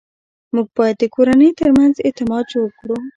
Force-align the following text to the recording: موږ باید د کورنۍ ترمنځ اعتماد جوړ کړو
موږ 0.53 0.67
باید 0.77 0.95
د 0.99 1.03
کورنۍ 1.15 1.49
ترمنځ 1.59 1.95
اعتماد 2.05 2.43
جوړ 2.53 2.67
کړو 2.79 2.97